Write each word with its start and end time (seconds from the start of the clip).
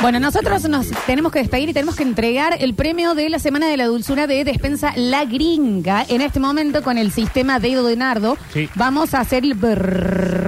Bueno, 0.00 0.18
nosotros 0.18 0.68
nos 0.68 0.88
tenemos 1.06 1.30
que 1.30 1.38
despedir 1.38 1.68
y 1.68 1.72
tenemos 1.72 1.94
que 1.94 2.02
entregar 2.02 2.56
el 2.58 2.74
premio 2.74 3.14
de 3.14 3.28
la 3.28 3.38
Semana 3.38 3.68
de 3.68 3.76
la 3.76 3.86
Dulzura 3.86 4.26
de 4.26 4.42
Despensa 4.42 4.92
La 4.96 5.24
Gringa. 5.24 6.04
En 6.08 6.20
este 6.22 6.40
momento, 6.40 6.82
con 6.82 6.98
el 6.98 7.12
sistema 7.12 7.60
Dedo 7.60 7.86
de 7.86 7.94
Nardo, 7.96 8.36
Sí. 8.52 8.68
vamos 8.74 9.14
a 9.14 9.20
hacer 9.20 9.44
el 9.44 9.54
brrrr 9.54 10.41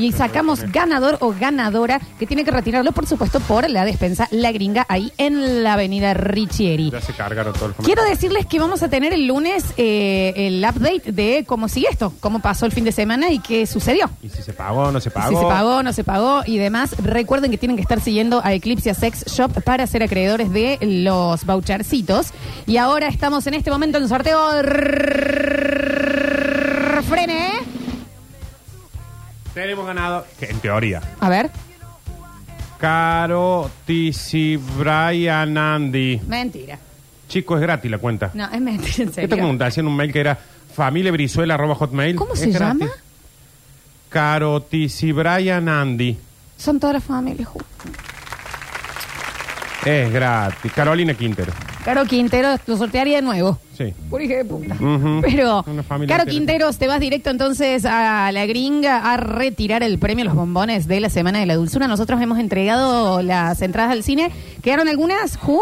y 0.00 0.12
sacamos 0.12 0.62
ganador 0.72 1.18
o 1.20 1.34
ganadora 1.38 2.00
que 2.18 2.26
tiene 2.26 2.44
que 2.44 2.50
retirarlo, 2.50 2.92
por 2.92 3.06
supuesto, 3.06 3.38
por 3.40 3.68
la 3.68 3.84
Despensa 3.84 4.28
La 4.30 4.50
Gringa, 4.50 4.86
ahí 4.88 5.12
en 5.18 5.62
la 5.62 5.74
avenida 5.74 6.14
Richieri. 6.14 6.90
Ya 6.90 7.00
se 7.00 7.12
cargaron 7.12 7.52
todo 7.52 7.66
el 7.66 7.74
Quiero 7.74 8.02
decirles 8.04 8.46
que 8.46 8.58
vamos 8.58 8.82
a 8.82 8.88
tener 8.88 9.12
el 9.12 9.26
lunes 9.26 9.64
eh, 9.76 10.32
el 10.36 10.64
update 10.64 11.12
de 11.12 11.44
cómo 11.46 11.68
sigue 11.68 11.88
esto, 11.90 12.14
cómo 12.20 12.40
pasó 12.40 12.64
el 12.64 12.72
fin 12.72 12.84
de 12.84 12.92
semana 12.92 13.30
y 13.30 13.40
qué 13.40 13.66
sucedió. 13.66 14.10
Y 14.22 14.30
si 14.30 14.42
se 14.42 14.54
pagó, 14.54 14.90
no 14.90 15.00
se 15.00 15.10
pagó. 15.10 15.28
Si 15.28 15.36
se 15.36 15.42
pagó, 15.42 15.82
no 15.82 15.92
se 15.92 16.04
pagó 16.04 16.42
y 16.46 16.56
demás. 16.56 16.96
Recuerden 17.02 17.50
que 17.50 17.58
tienen 17.58 17.76
que 17.76 17.82
estar 17.82 18.00
siguiendo 18.00 18.40
a 18.42 18.54
Eclipse 18.54 18.94
Sex 18.94 19.26
Shop 19.26 19.62
para 19.62 19.86
ser 19.86 20.02
acreedores 20.02 20.50
de 20.50 20.78
los 20.80 21.44
vouchercitos. 21.44 22.28
Y 22.66 22.78
ahora 22.78 23.08
estamos 23.08 23.46
en 23.46 23.54
este 23.54 23.70
momento 23.70 23.98
en 23.98 24.08
sorteo. 24.08 24.40
Frene. 27.02 27.69
Tenemos 29.54 29.86
ganado, 29.86 30.26
que 30.38 30.46
en 30.46 30.60
teoría. 30.60 31.00
A 31.20 31.28
ver. 31.28 31.50
Caro 32.78 33.70
Tisi 33.84 34.56
Brian 34.56 35.56
Andy. 35.58 36.20
Mentira. 36.26 36.78
Chico, 37.28 37.56
es 37.56 37.62
gratis 37.62 37.90
la 37.90 37.98
cuenta. 37.98 38.30
No, 38.34 38.44
es 38.50 38.60
mentira, 38.60 38.94
en 38.98 39.08
Esto 39.08 39.14
serio. 39.36 39.58
te 39.58 39.64
hacían 39.64 39.86
un 39.86 39.96
mail 39.96 40.12
que 40.12 40.20
era 40.20 40.38
familiabrizuela.hotmail. 40.74 42.16
¿Cómo 42.16 42.32
Es 42.34 42.40
se 42.40 42.50
gratis. 42.50 42.80
llama? 42.80 42.92
Caro 44.08 44.62
Tisi 44.62 45.12
Brian 45.12 45.68
Andy. 45.68 46.16
Son 46.56 46.80
todas 46.80 46.94
las 46.94 47.04
familias. 47.04 47.48
juntas. 47.48 47.68
Es 49.84 50.12
gratis. 50.12 50.72
Carolina 50.72 51.14
Quintero. 51.14 51.52
Caro 51.84 52.04
Quintero 52.04 52.56
lo 52.66 52.76
sortearía 52.76 53.16
de 53.16 53.22
nuevo. 53.22 53.58
Sí. 53.76 53.94
Por 54.10 54.20
hija 54.20 54.36
de 54.36 54.44
puta. 54.44 54.74
Ujú. 54.74 55.20
Pero, 55.22 55.64
Una 55.66 55.82
familia 55.82 56.14
Caro 56.16 56.28
entera. 56.28 56.38
Quinteros, 56.38 56.78
te 56.78 56.86
vas 56.86 57.00
directo 57.00 57.30
entonces 57.30 57.84
a 57.86 58.30
la 58.32 58.44
gringa 58.46 59.12
a 59.12 59.16
retirar 59.16 59.82
el 59.82 59.98
premio 59.98 60.24
Los 60.26 60.34
Bombones 60.34 60.86
de 60.86 61.00
la 61.00 61.08
Semana 61.08 61.38
de 61.40 61.46
la 61.46 61.56
Dulzura. 61.56 61.88
Nosotros 61.88 62.20
hemos 62.20 62.38
entregado 62.38 63.22
las 63.22 63.62
entradas 63.62 63.92
al 63.92 64.02
cine. 64.02 64.30
¿Quedaron 64.62 64.88
algunas? 64.88 65.36
¿Ju? 65.38 65.58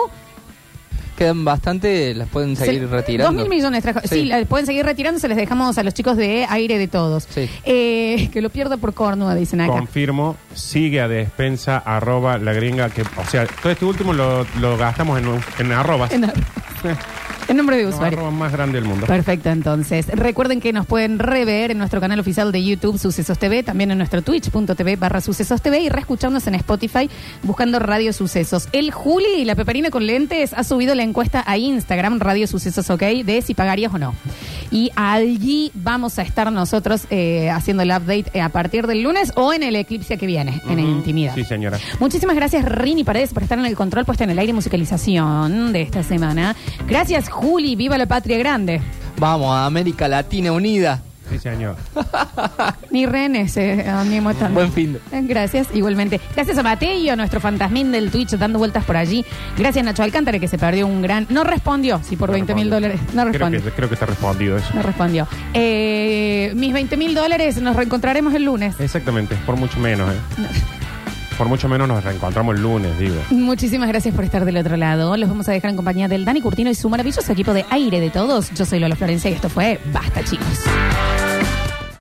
Quedan 1.18 1.44
bastante, 1.44 2.14
las 2.14 2.28
pueden 2.28 2.54
seguir 2.54 2.82
Se- 2.82 2.86
retirando. 2.86 3.32
Dos 3.32 3.42
mil 3.42 3.50
millones 3.58 3.82
trajo. 3.82 3.98
Sí, 4.04 4.08
Sí. 4.08 4.24
las 4.26 4.46
pueden 4.46 4.66
seguir 4.66 4.84
retirando. 4.86 5.18
Se 5.18 5.26
les 5.26 5.36
dejamos 5.36 5.76
a 5.76 5.82
los 5.82 5.92
chicos 5.92 6.16
de 6.16 6.46
aire 6.48 6.78
de 6.78 6.86
todos. 6.86 7.26
Sí. 7.28 7.50
Eh, 7.64 8.30
que 8.32 8.40
lo 8.40 8.50
pierda 8.50 8.76
por 8.76 8.94
cornuda, 8.94 9.34
dicen 9.34 9.60
acá. 9.60 9.72
Confirmo, 9.72 10.36
sigue 10.54 11.00
a 11.00 11.08
despensa 11.08 11.78
arroba 11.78 12.38
la 12.38 12.52
gringa 12.52 12.88
que, 12.90 13.02
o 13.02 13.24
sea, 13.28 13.46
todo 13.46 13.72
este 13.72 13.84
último 13.84 14.12
lo, 14.12 14.46
lo 14.60 14.76
gastamos 14.76 15.18
en, 15.20 15.28
en 15.58 15.72
arrobas. 15.72 16.12
En, 16.12 16.22
en 17.48 17.56
nombre 17.56 17.76
de 17.76 17.86
usuario. 17.86 18.30
más 18.30 18.52
grande 18.52 18.78
del 18.80 18.88
mundo. 18.88 19.06
Perfecto, 19.06 19.48
entonces. 19.48 20.06
Recuerden 20.08 20.60
que 20.60 20.72
nos 20.72 20.86
pueden 20.86 21.18
rever 21.18 21.70
en 21.70 21.78
nuestro 21.78 22.00
canal 22.00 22.20
oficial 22.20 22.52
de 22.52 22.62
YouTube 22.62 22.98
Sucesos 22.98 23.38
TV, 23.38 23.62
también 23.62 23.90
en 23.90 23.98
nuestro 23.98 24.22
twitch.tv 24.22 24.96
barra 24.96 25.20
Sucesos 25.20 25.62
TV 25.62 25.80
y 25.80 25.88
reescucharnos 25.88 26.46
en 26.46 26.54
Spotify 26.54 27.08
buscando 27.42 27.78
Radio 27.78 28.12
Sucesos. 28.12 28.68
El 28.72 28.92
Juli 28.92 29.38
y 29.38 29.44
la 29.44 29.54
Peperina 29.54 29.90
con 29.90 30.06
lentes 30.06 30.52
ha 30.52 30.64
subido 30.64 30.94
la 30.94 31.02
encuesta 31.02 31.42
a 31.46 31.56
Instagram, 31.58 32.20
Radio 32.20 32.46
Sucesos 32.46 32.90
OK, 32.90 33.02
de 33.02 33.42
si 33.42 33.54
pagarías 33.54 33.92
o 33.94 33.98
no. 33.98 34.14
Y 34.70 34.90
allí 34.96 35.70
vamos 35.74 36.18
a 36.18 36.22
estar 36.22 36.50
nosotros 36.52 37.06
eh, 37.10 37.50
haciendo 37.50 37.82
el 37.82 37.90
update 37.90 38.26
eh, 38.34 38.40
a 38.40 38.48
partir 38.50 38.86
del 38.86 39.02
lunes 39.02 39.32
o 39.36 39.52
en 39.52 39.62
el 39.62 39.76
eclipse 39.76 40.18
que 40.18 40.26
viene, 40.26 40.60
en 40.68 40.78
Ujú. 40.80 40.88
intimidad. 40.88 41.34
Sí, 41.34 41.44
señora. 41.44 41.78
Muchísimas 42.00 42.36
gracias, 42.36 42.64
Rini 42.64 43.04
Paredes, 43.04 43.32
por 43.32 43.42
estar 43.42 43.58
en 43.58 43.66
el 43.66 43.76
control 43.76 44.04
puesto 44.04 44.24
en 44.24 44.30
el 44.30 44.38
aire 44.38 44.50
y 44.50 44.54
musicalización 44.54 45.72
de 45.72 45.82
esta 45.82 46.02
semana. 46.02 46.54
Gracias, 46.86 47.28
Juli. 47.28 47.76
Viva 47.76 47.96
la 47.98 48.06
patria 48.06 48.38
grande. 48.38 48.80
Vamos 49.18 49.52
a 49.54 49.66
América 49.66 50.06
Latina 50.08 50.52
Unida. 50.52 51.02
Sí, 51.30 51.38
señor. 51.38 51.76
Ni 52.90 53.06
René 53.06 53.48
se 53.48 53.88
animó 53.88 54.34
tanto. 54.34 54.54
Buen 54.54 54.72
fin 54.72 54.94
de- 54.94 55.22
Gracias, 55.22 55.68
igualmente. 55.74 56.20
Gracias 56.34 56.56
a 56.58 56.62
Mateo, 56.62 57.16
nuestro 57.16 57.40
fantasmín 57.40 57.92
del 57.92 58.10
Twitch 58.10 58.30
dando 58.30 58.58
vueltas 58.58 58.84
por 58.84 58.96
allí. 58.96 59.24
Gracias 59.56 59.84
Nacho 59.84 60.02
Alcántara, 60.02 60.38
que 60.38 60.48
se 60.48 60.58
perdió 60.58 60.86
un 60.86 61.02
gran. 61.02 61.26
No 61.30 61.44
respondió, 61.44 62.00
sí, 62.02 62.16
por 62.16 62.28
No 62.30 62.34
20 62.34 62.54
mil 62.54 62.70
respondió. 62.70 62.88
dólares. 62.90 63.14
No 63.14 63.22
Creo 63.22 63.32
respondió. 63.32 63.64
que, 63.64 63.70
creo 63.72 63.88
que 63.88 63.94
está 63.94 64.06
respondido 64.06 64.56
eso. 64.56 64.68
No 64.74 64.82
respondió. 64.82 65.28
Eh, 65.54 66.52
mis 66.56 66.72
20 66.72 66.96
mil 66.96 67.14
dólares 67.14 67.60
nos 67.60 67.76
reencontraremos 67.76 68.34
el 68.34 68.44
lunes. 68.44 68.74
Exactamente, 68.80 69.34
por 69.46 69.56
mucho 69.56 69.78
menos, 69.80 70.10
¿eh? 70.12 70.16
Por 71.38 71.48
mucho 71.48 71.68
menos 71.68 71.86
nos 71.86 72.02
reencontramos 72.02 72.56
el 72.56 72.62
lunes, 72.62 72.98
digo. 72.98 73.14
Muchísimas 73.30 73.88
gracias 73.88 74.12
por 74.12 74.24
estar 74.24 74.44
del 74.44 74.56
otro 74.56 74.76
lado. 74.76 75.16
Los 75.16 75.28
vamos 75.28 75.48
a 75.48 75.52
dejar 75.52 75.70
en 75.70 75.76
compañía 75.76 76.08
del 76.08 76.24
Dani 76.24 76.40
Curtino 76.40 76.68
y 76.68 76.74
su 76.74 76.90
maravilloso 76.90 77.32
equipo 77.32 77.54
de 77.54 77.64
aire 77.70 78.00
de 78.00 78.10
todos. 78.10 78.52
Yo 78.54 78.66
soy 78.66 78.80
Lola 78.80 78.96
Florencia 78.96 79.30
y 79.30 79.34
esto 79.34 79.48
fue 79.48 79.78
Basta, 79.92 80.24
chicos. 80.24 80.64